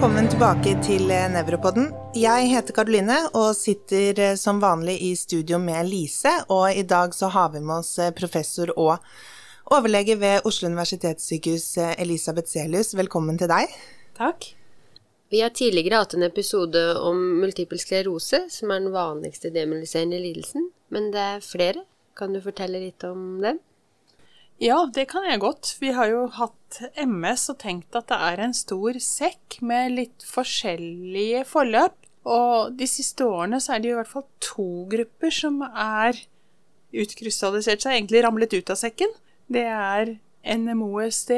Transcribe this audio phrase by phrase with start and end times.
[0.00, 1.90] velkommen tilbake til Nevropodden.
[2.16, 7.12] Jeg heter Karoline og sitter eh, som vanlig i studio med Lise, og i dag
[7.12, 8.96] så har vi med oss eh, professor og
[9.68, 12.94] overlege ved Oslo universitetssykehus eh, Elisabeth Selius.
[12.96, 13.76] Velkommen til deg.
[14.16, 14.48] Takk.
[15.28, 20.70] Vi har tidligere hatt en episode om multippel sklerose, som er den vanligste demoniserende lidelsen,
[20.88, 21.84] men det er flere.
[22.16, 23.60] Kan du fortelle litt om den?
[24.60, 25.70] Ja, det kan jeg godt.
[25.80, 30.26] Vi har jo hatt MS og tenkt at det er en stor sekk med litt
[30.28, 31.96] forskjellige forløp.
[32.28, 36.18] Og de siste årene så er det i hvert fall to grupper som er
[36.92, 39.14] utkrystallisert seg, egentlig ramlet ut av sekken.
[39.48, 40.12] Det er
[40.44, 41.32] NMOSD,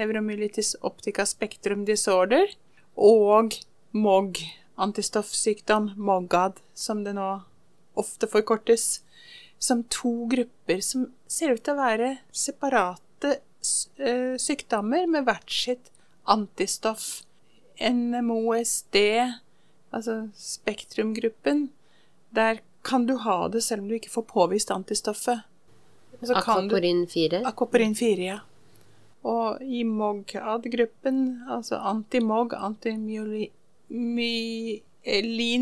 [0.00, 2.50] nevromyelitis optica spectrum disorder,
[2.98, 3.54] og
[3.94, 4.42] MOG,
[4.74, 7.30] antistoffsykdom, MOGAD, som det nå
[8.00, 9.04] ofte forkortes
[9.60, 13.36] som to grupper som ser ut til å være separate
[14.00, 15.90] eh, sykdommer med hvert sitt
[16.24, 17.22] antistoff.
[17.80, 18.96] NMOSD,
[19.96, 21.70] altså spektrumgruppen,
[22.36, 25.40] der kan du ha det selv om du ikke får påvist antistoffet.
[26.20, 27.40] Aquaporin 4?
[27.48, 28.38] Aquaporin 4, ja.
[29.24, 33.50] Og i MOGAD-gruppen, altså antimog, antimyelin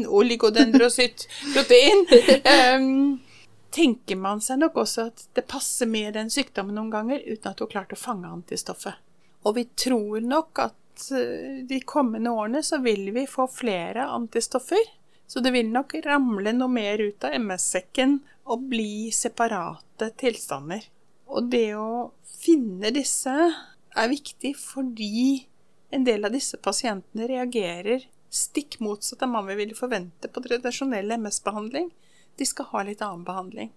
[0.07, 2.07] oligodendrocytt protein
[2.79, 3.21] um,
[3.71, 7.59] tenker man seg nok også at det passer med den sykdommen noen ganger, uten at
[7.59, 8.97] du har klart å fange antistoffet.
[9.47, 14.95] Og vi tror nok at eh, de kommende årene så vil vi få flere antistoffer.
[15.29, 20.87] Så det vil nok ramle noe mer ut av MS-sekken og bli separate tilstander.
[21.29, 25.45] Og det å finne disse er viktig fordi
[25.93, 31.13] en del av disse pasientene reagerer stikk motsatt av hva vi ville forvente på tradisjonell
[31.17, 31.91] MS-behandling
[32.39, 33.73] de skal ha litt annen behandling.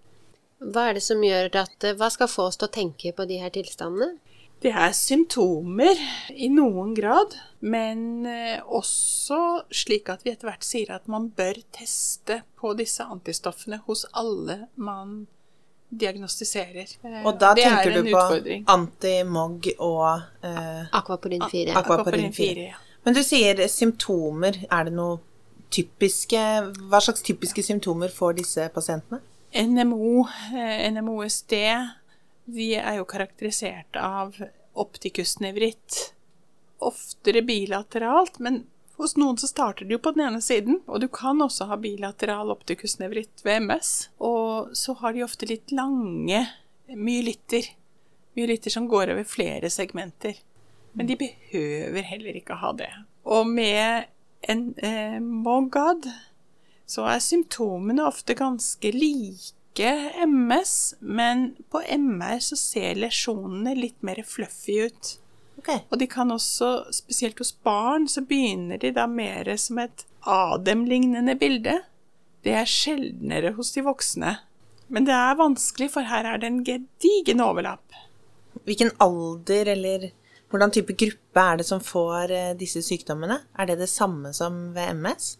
[0.62, 3.40] Hva er det som gjør at Hva skal få oss til å tenke på de
[3.42, 4.14] her tilstandene?
[4.62, 5.98] Det er symptomer
[6.30, 7.34] i noen grad,
[7.66, 13.02] men eh, også slik at vi etter hvert sier at man bør teste på disse
[13.02, 15.24] antistoffene hos alle man
[15.90, 16.94] diagnostiserer.
[17.02, 18.22] Eh, og da det tenker du på
[18.70, 21.74] antimog og eh, Aquaporin 4.
[21.82, 22.70] Akvaporin 4.
[22.70, 22.78] Ja.
[23.02, 24.62] Men du sier symptomer.
[24.70, 25.18] Er det noe
[25.72, 26.40] typiske,
[26.88, 29.22] hva slags typiske symptomer får disse pasientene?
[29.52, 31.54] NMO, eh, NMOSD,
[32.44, 34.36] de er jo karakterisert av
[34.72, 36.12] optikusnevritt.
[36.82, 38.64] Oftere bilateralt, men
[38.96, 40.80] hos noen så starter det jo på den ene siden.
[40.86, 43.92] Og du kan også ha bilateral optikusnevritt ved MS.
[44.22, 46.44] Og så har de ofte litt lange
[46.88, 47.72] myelitter.
[48.36, 50.38] Myelitter som går over flere segmenter.
[50.92, 52.90] Men de behøver heller ikke ha det.
[53.24, 54.10] Og med
[54.48, 56.08] en eh, MOGAD,
[56.86, 59.88] så er symptomene ofte ganske like
[60.26, 65.16] MS, men på MR så ser lesjonene litt mer fluffy ut.
[65.62, 65.84] Okay.
[65.90, 71.34] Og de kan også, spesielt hos barn, så begynner de da mer som et Adem-lignende
[71.38, 71.80] bilde.
[72.42, 74.36] Det er sjeldnere hos de voksne.
[74.92, 77.94] Men det er vanskelig, for her er det en gedigen overlapp.
[78.66, 80.10] Hvilken alder eller
[80.52, 83.38] hvordan type gruppe er det som får eh, disse sykdommene?
[83.56, 85.36] Er det det samme som ved MS?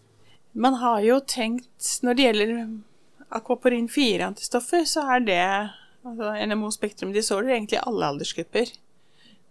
[0.52, 2.56] Man har jo tenkt, når det gjelder
[3.32, 5.44] akvaporin 4-antistoffer, så er det
[6.02, 8.72] altså NMO spektrum disorder egentlig alle aldersgrupper.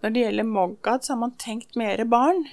[0.01, 2.43] Når det gjelder MOGAD, så har man tenkt mer barn.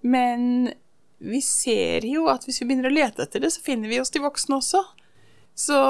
[0.00, 0.72] Men
[1.18, 4.12] vi ser jo at hvis vi begynner å lete etter det, så finner vi oss
[4.12, 4.82] de voksne også.
[5.56, 5.80] Så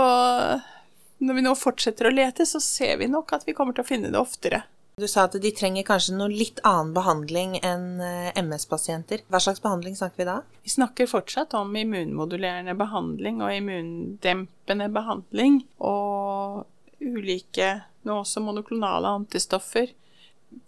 [1.18, 3.90] når vi nå fortsetter å lete, så ser vi nok at vi kommer til å
[3.90, 4.64] finne det oftere.
[4.96, 9.26] Du sa at de trenger kanskje noe litt annen behandling enn eh, MS-pasienter.
[9.28, 10.36] Hva slags behandling snakker vi da?
[10.64, 15.58] Vi snakker fortsatt om immunmodulerende behandling og immundempende behandling.
[15.84, 16.64] Og
[17.04, 17.68] ulike,
[18.08, 19.92] nå også monoklonale antistoffer.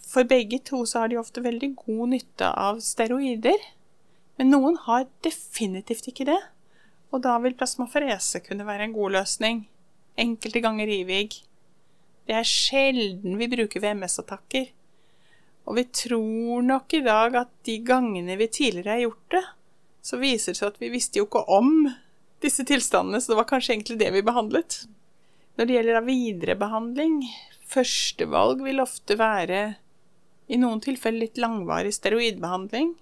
[0.04, 3.64] For begge to så har de ofte veldig god nytte av steroider.
[4.36, 6.40] Men noen har definitivt ikke det.
[7.16, 9.64] Og da vil plasmaferese kunne være en god løsning.
[10.20, 11.46] Enkelte ganger IVIG.
[12.28, 14.66] Det er sjelden vi bruker VMS-attakker.
[15.68, 19.42] Og vi tror nok i dag at de gangene vi tidligere har gjort det,
[20.04, 21.88] så viser det seg at vi visste jo ikke om
[22.44, 24.82] disse tilstandene, så det var kanskje egentlig det vi behandlet.
[25.56, 27.16] Når det gjelder viderebehandling,
[27.68, 29.62] førstevalg vil ofte være
[30.48, 32.92] i noen tilfeller litt langvarig steroidbehandling,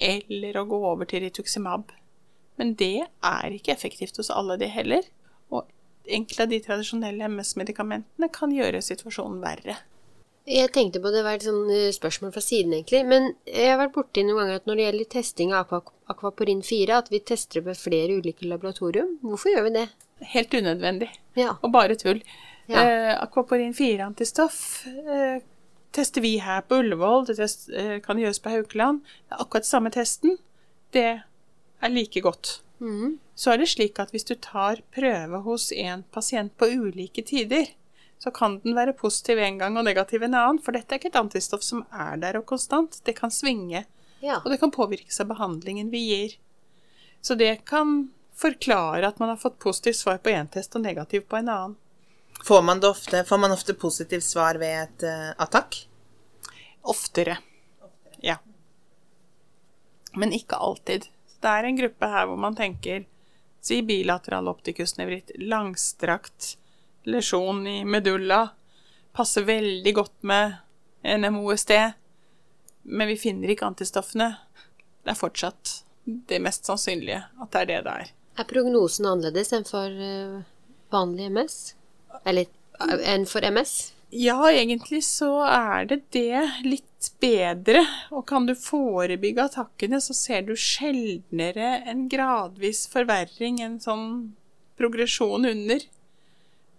[0.00, 1.88] eller å gå over til rituximab.
[2.60, 5.08] Men det er ikke effektivt hos alle, det heller
[6.06, 9.78] enkelte av de tradisjonelle MS-medikamentene kan gjøre situasjonen verre.
[10.48, 13.04] Jeg tenkte på det var et sånn eh, spørsmål fra siden, egentlig.
[13.06, 15.76] Men jeg har vært borti noen ganger at når det gjelder testing av
[16.10, 19.20] akvaporin 4, at vi tester det ved flere ulike laboratorium.
[19.22, 19.86] Hvorfor gjør vi det?
[20.32, 21.12] Helt unødvendig.
[21.38, 21.54] Ja.
[21.62, 22.24] Og bare tull.
[22.66, 22.82] Ja.
[22.82, 25.42] Eh, akvaporin 4-antistoff eh,
[25.94, 29.02] tester vi her på Ullevål, det test, eh, kan gjøres på Haukeland.
[29.28, 30.38] Det er akkurat samme testen.
[30.94, 31.06] Det
[31.82, 32.60] er like godt.
[32.82, 33.18] Mhm.
[33.38, 37.70] Så er det slik at hvis du tar prøve hos en pasient på ulike tider,
[38.18, 41.10] så kan den være positiv en gang og negativ en annen, for dette er ikke
[41.10, 43.00] et antistoff som er der og konstant.
[43.06, 43.84] Det kan svinge,
[44.20, 44.40] Ja.
[44.44, 46.36] og det kan påvirkes av behandlingen vi gir.
[47.20, 51.26] Så det kan forklare at man har fått positivt svar på én test og negativ
[51.28, 51.76] på en annen.
[52.44, 55.86] Får man, det ofte, får man ofte positivt svar ved et uh, attakk?
[56.82, 57.38] Oftere.
[58.22, 58.38] Ja.
[60.14, 61.06] Men ikke alltid.
[61.42, 63.08] Det er en gruppe her hvor man tenker
[63.62, 66.56] Si bilateral optikusnevritt, langstrakt
[67.06, 68.48] lesjon i medulla.
[69.14, 70.56] Passer veldig godt med
[71.06, 71.70] NMOSD.
[72.82, 74.32] Men vi finner ikke antistoffene.
[75.06, 78.10] Det er fortsatt det mest sannsynlige at det er det det er.
[78.42, 80.42] Er prognosen annerledes enn for eh,
[80.90, 81.58] vanlig MS?
[82.26, 82.50] Eller
[82.82, 83.76] eh, enn for MS?
[84.12, 87.80] Ja, egentlig så er det det litt bedre.
[88.12, 94.34] Og kan du forebygge attakkene, så ser du sjeldnere en gradvis forverring, en sånn
[94.76, 95.86] progresjon under.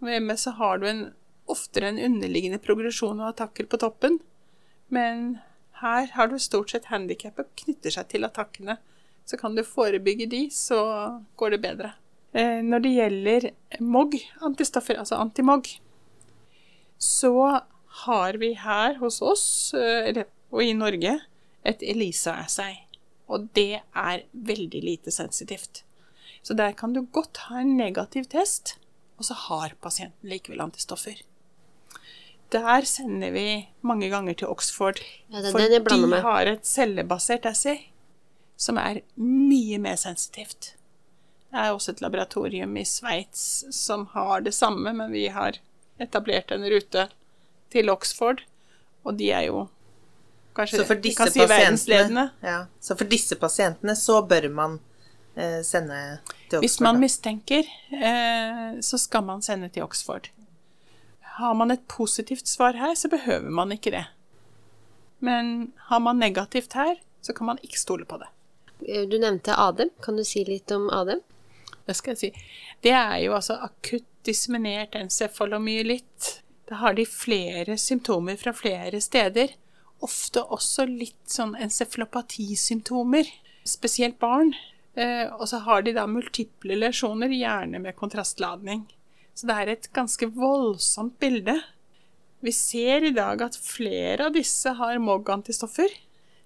[0.05, 1.01] Med MS så har du en,
[1.49, 4.19] oftere en underliggende progresjon og attakker på toppen.
[4.93, 5.39] Men
[5.81, 8.77] her har du stort sett handikappet knytter seg til attakkene.
[9.25, 10.83] Så kan du forebygge de, så
[11.39, 11.95] går det bedre.
[12.37, 13.49] Eh, når det gjelder
[13.81, 15.69] MOG, antistoffer, altså antimog,
[17.03, 17.33] så
[18.05, 20.23] har vi her hos oss, eh,
[20.53, 21.17] og i Norge,
[21.65, 22.79] et ELISA-assay.
[23.31, 25.83] Og det er veldig lite sensitivt.
[26.43, 28.75] Så der kan du godt ha en negativ test,
[29.17, 31.21] og så har pasienten likevel antistoffer.
[32.53, 34.99] Der sender vi mange ganger til Oxford,
[35.31, 36.21] Ja, det for de med.
[36.21, 37.89] har et cellebasert assay
[38.57, 40.75] som er mye mer sensitivt.
[41.49, 45.59] Det er også et laboratorium i Sveits som har det samme, men vi har
[46.03, 47.07] etablert en rute
[47.73, 48.43] til Oxford,
[49.03, 49.67] og de er jo
[50.55, 52.27] kanskje Så for disse kan si verdensledende.
[52.45, 54.79] ja, så for disse pasientene så bør man
[55.35, 56.19] eh, sende
[56.49, 56.65] til Oxford?
[56.67, 60.29] Hvis man mistenker, eh, så skal man sende til Oxford.
[61.39, 64.05] Har man et positivt svar her, så behøver man ikke det.
[65.19, 68.29] Men har man negativt her, så kan man ikke stole på det.
[69.09, 69.89] Du nevnte ADEM.
[70.03, 71.21] Kan du si litt om ADEM?
[71.87, 72.29] Det skal jeg si.
[72.83, 76.43] Det er jo altså akutt disseminert encefalomyelitt.
[76.69, 79.55] Da har de flere symptomer fra flere steder.
[80.03, 83.29] Ofte også litt sånn encefalopatisymptomer.
[83.67, 84.53] Spesielt barn.
[84.95, 88.85] Eh, og så har de da multiple lesjoner, gjerne med kontrastladning.
[89.33, 91.57] Så det er et ganske voldsomt bilde.
[92.43, 95.93] Vi ser i dag at flere av disse har MOG-antistoffer,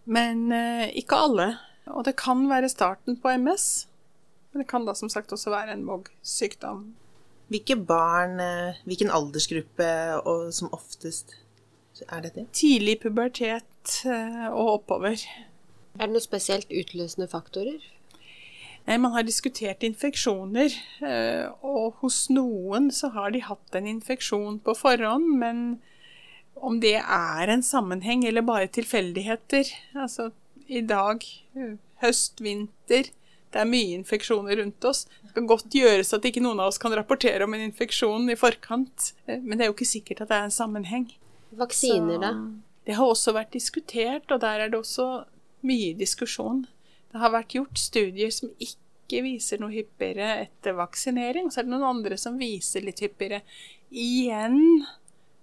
[0.06, 1.48] men eh, ikke alle.
[1.92, 3.88] Og det kan være starten på MS.
[4.52, 6.86] Men det kan da som sagt også være en MOG-sykdom.
[7.48, 9.90] Hvilke barn, eh, hvilken aldersgruppe
[10.28, 11.38] og som oftest
[12.08, 12.48] er dette?
[12.54, 15.22] Tidlig pubertet eh, og oppover.
[15.98, 17.80] Er det noe spesielt utløsende faktorer?
[18.88, 20.72] Nei, man har diskutert infeksjoner,
[21.04, 25.64] eh, og hos noen så har de hatt en infeksjon på forhånd, men
[26.56, 30.32] om det er en sammenheng eller bare tilfeldigheter Altså,
[30.68, 31.24] i dag,
[31.56, 33.12] eh, høst, vinter,
[33.58, 35.08] det er mye infeksjoner rundt oss.
[35.26, 38.38] Det kan godt gjøres at ikke noen av oss kan rapportere om en infeksjon i
[38.38, 41.08] forkant, eh, men det er jo ikke sikkert at det er en sammenheng.
[41.58, 42.34] Vaksiner, da?
[42.86, 45.08] Det har også vært diskutert, og der er det også
[45.66, 46.68] mye diskusjon.
[47.10, 51.50] Det har vært gjort studier som ikke viser noe hyppigere etter vaksinering.
[51.50, 53.42] Så er det noen andre som viser litt hyppigere.
[53.90, 54.86] Igjen,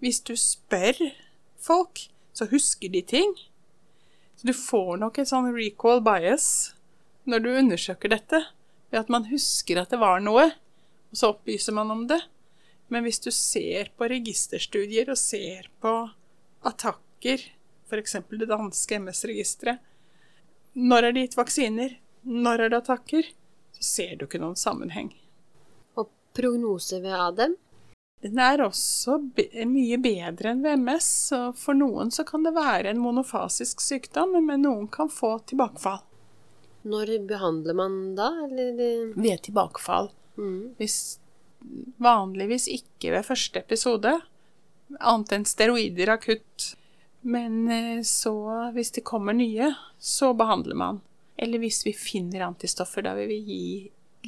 [0.04, 1.02] hvis du spør
[1.58, 3.34] folk, så husker de ting.
[4.38, 6.46] Så du får nok en sånn recall bias
[7.24, 8.40] når du undersøker dette,
[8.90, 10.50] ved at man husker at det var noe,
[11.10, 12.20] og så opplyser man om det.
[12.92, 15.94] Men hvis du ser på registerstudier og ser på
[16.68, 17.42] attakker,
[17.88, 18.16] f.eks.
[18.30, 19.78] det danske MS-registeret
[20.74, 21.98] Når er det gitt vaksiner?
[22.22, 23.28] Når er det attakker?
[23.76, 25.12] Så ser du ikke noen sammenheng.
[25.96, 27.56] Og prognose ved ADEM?
[28.24, 32.54] Den er også be mye bedre enn ved MS, og for noen så kan det
[32.56, 36.00] være en monofasisk sykdom, men noen kan få tilbakefall.
[36.84, 39.12] Når behandler man da, eller?
[39.16, 40.10] Ved tilbakefall.
[40.36, 40.74] Mm.
[40.78, 41.18] Hvis,
[42.02, 44.18] vanligvis ikke ved første episode,
[45.00, 46.74] annet enn steroider akutt.
[47.24, 48.34] Men eh, så,
[48.76, 51.00] hvis det kommer nye, så behandler man.
[51.40, 53.64] Eller hvis vi finner antistoffer, da vil vi gi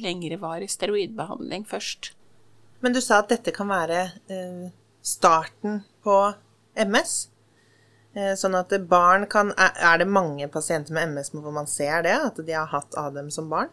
[0.01, 2.11] lengrevarig steroidbehandling først.
[2.81, 4.01] Men du sa at dette kan være
[4.33, 4.67] eh,
[5.01, 6.17] starten på
[6.77, 7.15] MS.
[8.17, 12.15] Eh, sånn at barn kan er, det mange pasienter med MS hvor man ser det?
[12.15, 13.69] At de har hatt ADM som barn?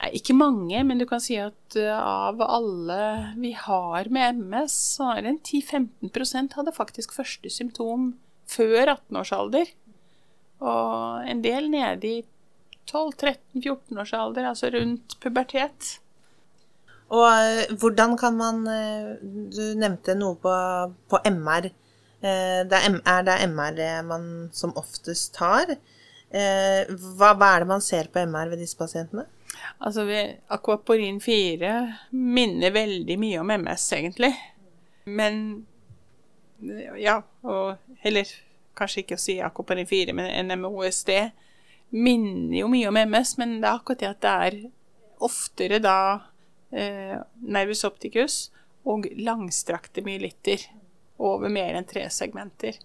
[0.00, 3.00] Nei, ikke mange, men du kan si at uh, av alle
[3.40, 5.42] vi har med MS, så er det en
[6.08, 8.10] 10-15 hadde faktisk første symptom
[8.48, 9.72] før 18-årsalder.
[10.64, 12.18] Og en del nede i
[12.88, 15.96] 12-13-14-årsalder, altså rundt pubertet.
[17.12, 18.64] Og uh, hvordan kan man
[19.52, 20.54] Du nevnte noe på,
[21.12, 21.72] på MR.
[22.22, 24.24] Det er, det MR man
[24.56, 25.74] som oftest tar?
[26.32, 29.26] Hva, hva er det man ser på MR ved disse pasientene?
[29.78, 30.06] Altså,
[30.48, 31.72] Akvaporin 4
[32.10, 34.32] minner veldig mye om MS, egentlig.
[35.04, 35.66] Men
[36.98, 38.30] Ja, og Eller
[38.76, 41.10] kanskje ikke å si akvaporin 4, men NMOSD
[41.96, 44.56] minner jo mye om MS, men det er akkurat det at det er
[45.26, 45.98] oftere da
[46.72, 48.36] eh, nervus opticus
[48.86, 50.66] og langstrakte myelitter
[51.18, 52.78] over mer enn tre segmenter.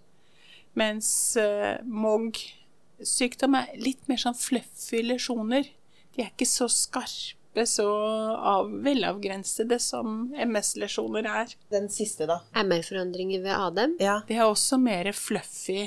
[0.77, 5.67] Mens eh, MOG-sykdom er litt mer sånn fluffy lesjoner
[6.15, 7.87] de er ikke så skarpe, så
[8.35, 11.55] av, velavgrensede som MS-lesjoner er.
[11.71, 12.41] Den siste, da?
[12.57, 13.97] MR-forandringer ved ADEM?
[14.03, 14.19] Ja.
[14.27, 15.85] De er også mer fluffy.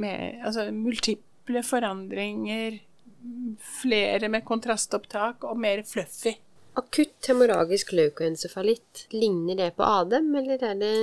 [0.00, 2.80] Med, altså multiple forandringer,
[3.80, 6.34] flere med kontrastopptak og mer fluffy.
[6.74, 10.94] Akutt hemorragisk leukoencefalitt, ligner det på ADEM, eller er det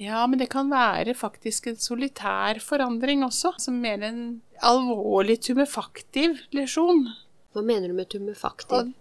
[0.00, 4.22] Ja, men det kan være faktisk en solitær forandring også, som mer en
[4.64, 7.04] alvorlig tumefaktiv lesjon.
[7.52, 8.94] Hva mener du med tumefaktiv?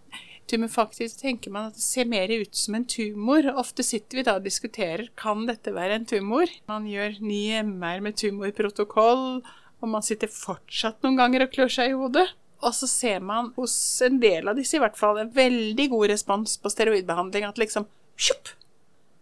[0.49, 3.45] Tumefaktiv tenker man at det ser mer ut som en tumor.
[3.61, 6.51] Ofte sitter vi da og diskuterer kan dette være en tumor.
[6.67, 9.43] Man gjør ny MR med tumorprotokoll,
[9.79, 12.27] og man sitter fortsatt noen ganger og klør seg i hodet.
[12.59, 13.73] Og så ser man hos
[14.03, 17.47] en del av disse i hvert fall en veldig god respons på steroidbehandling.
[17.47, 17.87] At liksom
[18.19, 18.51] sjupp,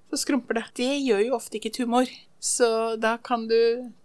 [0.10, 0.66] så skrumper det.
[0.80, 2.10] Det gjør jo ofte ikke tumor.
[2.40, 3.60] Så da kan du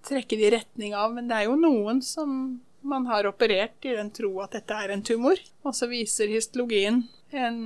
[0.08, 3.94] trekke det i retning av Men det er jo noen som man har operert i
[3.94, 7.58] den tro at dette er en tumor, og så viser histologien en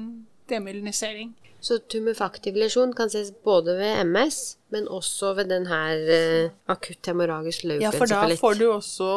[0.50, 1.30] demyelinisering.
[1.66, 4.36] Så tumefaktiv lesjon kan ses både ved MS,
[4.70, 7.82] men også ved den her eh, akutt hemorragisk løpet.
[7.82, 9.08] Ja, for da får du også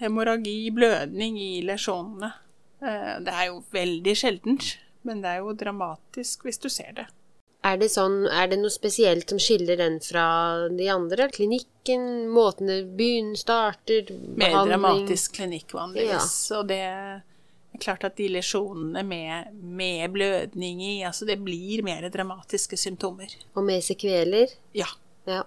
[0.00, 2.32] hemoragi, blødning, i lesjonene.
[2.80, 4.70] Eh, det er jo veldig sjeldent,
[5.04, 7.06] men det er jo dramatisk hvis du ser det.
[7.66, 10.26] Er det, sånn, er det noe spesielt som skiller den fra
[10.72, 11.28] de andre?
[11.34, 16.36] Klinikken, måten byen starter, behandling Mer dramatisk klinikk vanligvis.
[16.48, 16.60] Ja.
[16.60, 16.84] Og det
[17.82, 23.32] klart at de lesjonene med, med, blødning i, altså det blir mer dramatiske symptomer.
[23.54, 24.54] Og med sekveler?
[24.76, 24.88] Ja.
[25.28, 25.42] ja.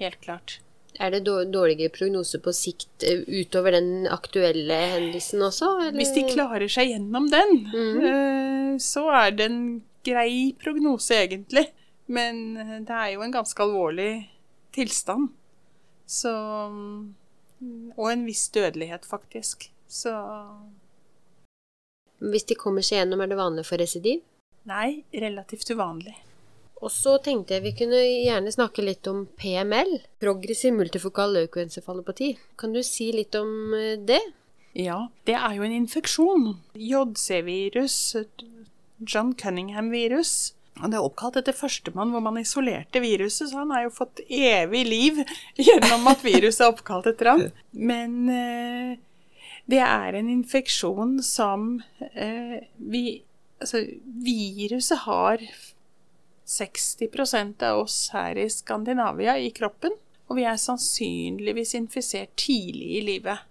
[0.00, 0.58] Helt klart.
[1.02, 5.70] Er det dårligere prognose på sikt eh, utover den aktuelle hendelsen også?
[5.88, 5.98] Eller?
[5.98, 8.78] Hvis de klarer seg gjennom den, mm.
[8.82, 9.64] så er det en
[10.06, 11.66] grei prognose, egentlig.
[12.06, 14.12] Men eh, det er jo en ganske alvorlig
[14.74, 15.32] tilstand.
[16.06, 16.30] Så
[16.70, 19.70] mm, Og en viss dødelighet, faktisk.
[19.88, 20.12] Så
[22.22, 24.22] Hvis de kommer seg gjennom, er det vanlig for residiv?
[24.68, 26.14] Nei, relativt uvanlig.
[26.84, 32.34] Og så tenkte jeg vi kunne gjerne snakke litt om PML, progressiv multifokal leukoencefalopati.
[32.60, 34.20] Kan du si litt om eh, det?
[34.74, 36.48] Ja, det er jo en infeksjon.
[36.74, 37.96] JC-virus,
[38.98, 40.52] John Cunningham-virus.
[40.74, 44.82] Det er oppkalt etter førstemann hvor man isolerte viruset, så han har jo fått evig
[44.88, 45.20] liv
[45.54, 47.44] gjennom at viruset er oppkalt etter ham.
[47.92, 48.96] Men eh,
[49.70, 51.78] det er en infeksjon som
[52.12, 53.22] eh, vi
[53.64, 55.40] Altså, viruset har
[56.44, 59.94] 60% av oss her i Skandinavia i kroppen,
[60.28, 63.46] og vi er sannsynligvis infisert tidlig i livet.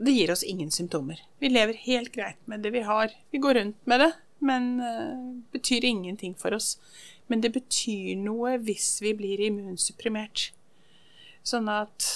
[0.00, 1.20] Det gir oss ingen symptomer.
[1.42, 3.12] Vi lever helt greit med det vi har.
[3.34, 6.78] Vi går rundt med det, men uh, betyr ingenting for oss.
[7.28, 10.54] Men det betyr noe hvis vi blir immunsupprimert.
[11.44, 12.08] Sånn at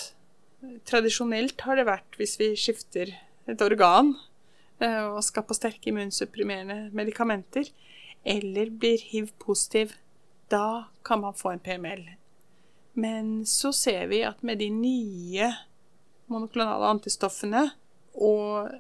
[0.89, 3.13] tradisjonelt har det vært hvis vi skifter
[3.51, 4.15] et organ
[4.83, 7.69] uh, og skal på sterke immunsupprimerende medikamenter,
[8.25, 9.97] eller blir hiv-positiv,
[10.53, 12.05] da kan man få en PML.
[12.95, 15.51] Men så ser vi at med de nye
[16.31, 17.67] monoklonale antistoffene
[18.15, 18.71] og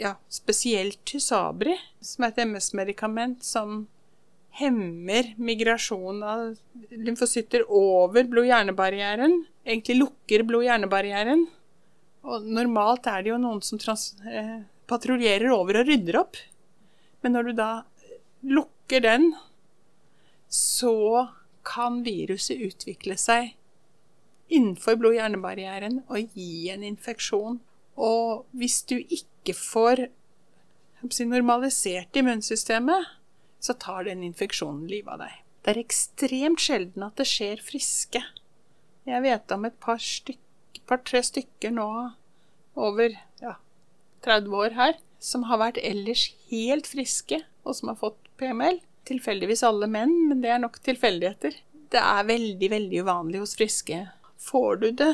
[0.00, 1.74] ja, spesielt Tysabri,
[2.04, 3.86] som er et MS-medikament som
[4.58, 6.42] hemmer migrasjon av
[6.92, 9.38] lymfocytter over blod-hjernebarrieren.
[9.64, 11.46] Egentlig lukker blod-hjernebarrieren.
[12.22, 13.80] Og normalt er det jo noen som
[14.30, 16.38] eh, patruljerer over og rydder opp.
[17.22, 17.70] Men når du da
[18.46, 19.32] lukker den,
[20.52, 21.28] så
[21.66, 23.54] kan viruset utvikle seg
[24.52, 27.60] innenfor blod-hjernebarrieren og gi en infeksjon.
[27.96, 30.06] Og hvis du ikke får
[31.26, 33.08] normalisert immunsystemet,
[33.62, 35.34] så tar den infeksjonen livet av deg.
[35.62, 38.22] Det er ekstremt sjelden at det skjer friske.
[39.06, 39.78] Jeg vet om et
[40.92, 41.88] par-tre stykker nå
[42.76, 43.56] over ja,
[44.26, 48.80] 30 år her som har vært ellers helt friske, og som har fått PML.
[49.06, 51.54] Tilfeldigvis alle menn, men det er nok tilfeldigheter.
[51.92, 54.00] Det er veldig, veldig uvanlig hos friske.
[54.42, 55.12] Får du det,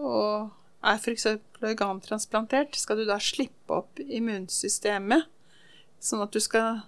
[0.00, 0.48] og
[0.80, 1.26] er f.eks.
[1.60, 5.28] organtransplantert, skal du da slippe opp immunsystemet,
[6.00, 6.86] sånn at du skal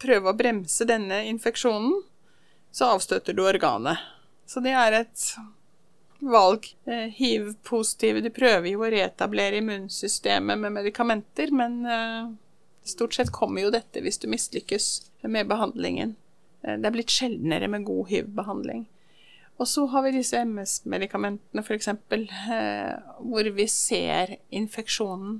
[0.00, 2.00] prøve å bremse denne infeksjonen,
[2.74, 4.00] så avstøter du organet.
[4.48, 5.28] Så det er et
[6.30, 6.68] valg.
[6.84, 12.32] Eh, Hiv-positive de prøver jo å reetablere immunsystemet med medikamenter, men eh,
[12.88, 14.88] stort sett kommer jo dette hvis du mislykkes
[15.28, 16.16] med behandlingen.
[16.62, 18.84] Eh, det er blitt sjeldnere med god hiv-behandling.
[19.62, 21.92] Og så har vi disse MS-medikamentene, f.eks.,
[23.22, 25.36] hvor vi ser infeksjonen.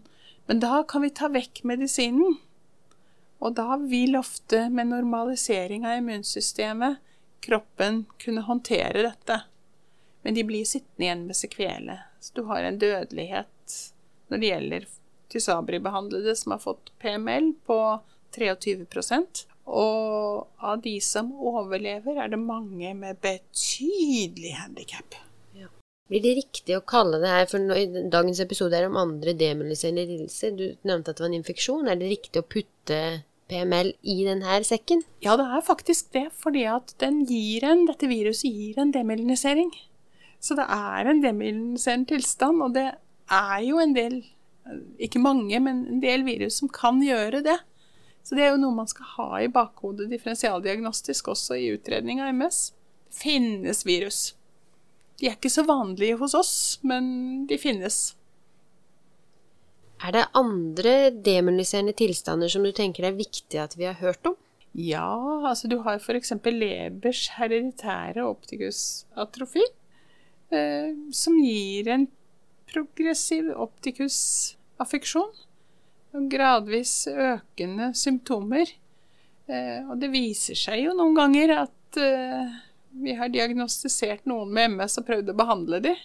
[0.47, 2.37] Men da kan vi ta vekk medisinen.
[3.43, 7.01] Og da vil ofte, med normalisering av immunsystemet,
[7.45, 9.41] kroppen kunne håndtere dette.
[10.25, 11.99] Men de blir sittende igjen med sekvele.
[12.21, 13.81] Så du har en dødelighet
[14.33, 14.87] når det gjelder
[15.35, 17.79] Tysabri-behandlede som har fått PML på
[18.35, 25.17] 23% og av de som overlever, er det mange med betydelig handikap.
[25.57, 25.71] Ja.
[26.11, 30.05] Blir det riktig å kalle det her, for i dagens episode er om andre demoniserende
[30.11, 33.01] lidelser, du nevnte at det var en infeksjon, er det riktig å putte
[33.49, 35.01] PML i denne sekken?
[35.25, 39.73] Ja, det er faktisk det, fordi at den gir en, dette viruset gir en demyelinisering.
[40.45, 42.91] Så det er en demyeliniserende tilstand, og det
[43.33, 44.19] er jo en del,
[45.01, 47.57] ikke mange, men en del virus som kan gjøre det.
[48.25, 52.33] Så det er jo noe man skal ha i bakhodet differensialdiagnostisk også i utredning av
[52.37, 52.61] MS.
[53.09, 54.21] Det finnes virus.
[55.21, 58.15] De er ikke så vanlige hos oss, men de finnes.
[60.05, 64.37] Er det andre demoniserende tilstander som du tenker er viktig at vi har hørt om?
[64.75, 65.07] Ja,
[65.47, 66.35] altså du har f.eks.
[66.51, 69.63] Lebers hereditære optikusatrofi,
[71.15, 72.07] som gir en
[72.71, 75.33] progressiv optikusaffeksjon
[76.15, 78.71] og gradvis økende symptomer.
[79.47, 82.55] Eh, og det viser seg jo noen ganger at eh,
[82.95, 85.99] vi har diagnostisert noen med MS og prøvd å behandle dem.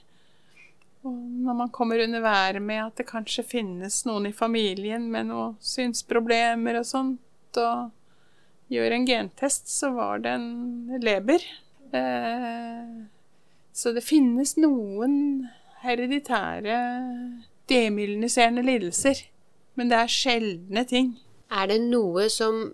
[1.07, 1.13] Og
[1.45, 5.55] når man kommer under været med at det kanskje finnes noen i familien med noen
[5.63, 11.45] synsproblemer og sånt, og gjør en gentest, så var det en leber.
[11.95, 12.99] Eh,
[13.79, 15.47] så det finnes noen
[15.85, 16.77] hereditære
[17.71, 19.23] demiliniserende lidelser
[19.79, 21.13] men det er sjeldne ting.
[21.51, 22.65] Er det noe som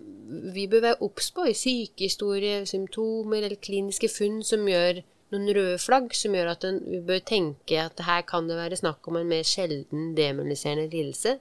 [0.54, 5.78] vi bør være obs på i sykehistorie, symptomer eller kliniske funn som gjør noen røde
[5.78, 9.20] flagg, som gjør at en, vi bør tenke at her kan det være snakk om
[9.20, 11.36] en mer sjelden demoniserende lidelse?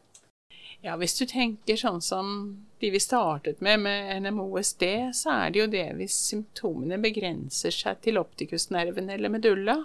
[0.83, 2.27] Ja, hvis du tenker sånn som
[2.81, 4.83] de vi startet med, med NMOSD,
[5.15, 9.79] så er det jo det hvis symptomene begrenser seg til optikusnerven eller medulla.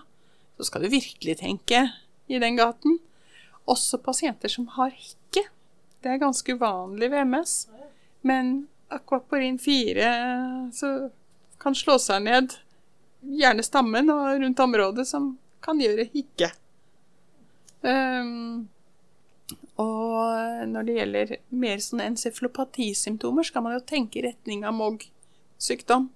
[0.58, 1.86] Så skal du virkelig tenke
[2.28, 2.98] i den gaten.
[3.70, 5.46] Også pasienter som har hikke
[6.00, 7.54] det er ganske uvanlig ved MS.
[8.24, 11.10] Men akvaporin 4 så
[11.60, 12.56] kan slå seg ned
[13.20, 16.48] gjerne stammen og rundt området, som kan gjøre hikke.
[17.84, 18.68] Um,
[19.80, 26.10] og når det gjelder mer sånne encefalopatisymptomer, skal man jo tenke i retning av MOG-sykdom.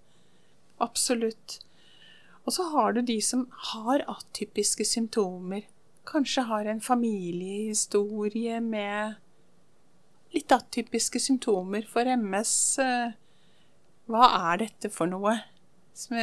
[0.85, 1.59] Absolutt.
[2.45, 5.65] Og så har du de som har atypiske symptomer.
[6.05, 9.15] Kanskje har en familiehistorie med
[10.35, 12.55] litt atypiske symptomer for MS.
[14.11, 15.39] Hva er dette for noe?
[15.97, 16.19] Som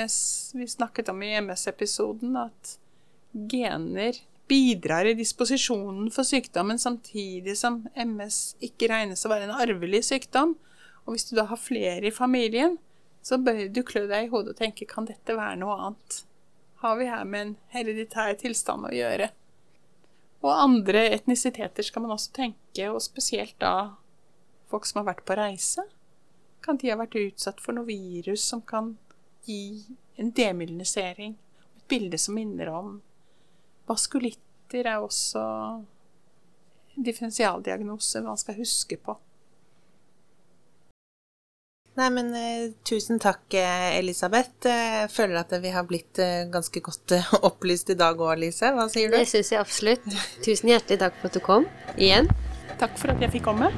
[0.59, 2.75] vi snakket om i MS-episoden, at
[3.31, 4.19] gener
[4.51, 10.57] bidrar i disposisjonen for sykdommen, samtidig som MS ikke regnes å være en arvelig sykdom.
[11.05, 12.75] Og hvis du da har flere i familien,
[13.23, 16.23] så bør du klø deg i hodet og tenke kan dette være noe annet?
[16.81, 19.29] Har vi her med en hereditær tilstand å gjøre?
[20.41, 23.93] Og andre etnisiteter skal man også tenke, og spesielt da
[24.71, 25.85] folk som har vært på reise.
[26.65, 28.95] Kan de ha vært utsatt for noe virus som kan
[29.45, 29.85] gi
[30.19, 31.37] en demyelinisering?
[31.77, 32.97] Et bilde som minner om
[33.91, 35.41] Vaskulitter er også
[36.95, 39.17] en differensialdiagnose man skal huske på.
[41.99, 44.63] Nei, men uh, tusen takk, eh, Elisabeth.
[44.63, 46.21] Eh, jeg føler at vi har blitt
[46.53, 47.17] ganske godt
[47.49, 48.71] opplyst i dag òg, Lise.
[48.77, 49.17] Hva sier du?
[49.19, 50.07] Det syns jeg absolutt.
[50.45, 52.31] Tusen hjertelig takk for at du kom igjen.
[52.79, 53.73] Takk for at jeg fikk komme.